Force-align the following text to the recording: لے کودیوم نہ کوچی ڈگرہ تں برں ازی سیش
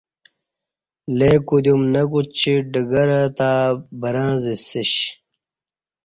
لے 1.17 1.31
کودیوم 1.47 1.81
نہ 1.93 2.01
کوچی 2.11 2.53
ڈگرہ 2.71 3.23
تں 3.37 3.55
برں 3.99 4.27
ازی 4.37 4.55
سیش 4.67 4.93